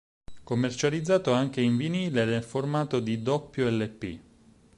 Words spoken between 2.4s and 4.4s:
formato di doppio Lp.